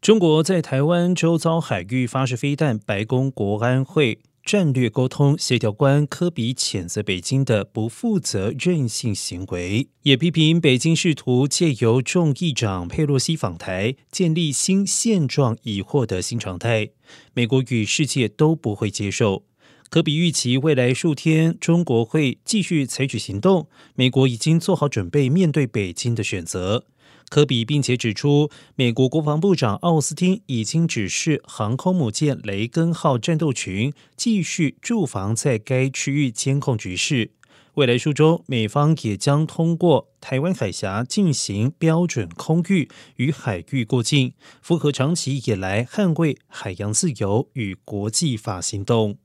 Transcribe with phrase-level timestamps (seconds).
[0.00, 16.88] 中国在台湾周遭海域发射飞弹，白宫国安会战略沟通协调官科比谴责北京的不负责任性行为，也批评北京试图借由众议长佩洛西访台建立新现状，以获得新常态。
[17.34, 19.44] 美国与世界都不会接受。
[19.90, 26.84] 科比预期未来数天中国会继续采取行动，美国已经做好准备面对北京的选择。
[27.28, 37.32] 科比并且指出，美国国防部长奥斯汀已经指示航空母舰“雷根”号战斗群继续驻防在该区域监控局势。
[37.74, 49.18] 未来数周，美方也将通过台湾海峡进行标准空域与海域过境，符合长期以来捍卫海洋自由与国际法行动。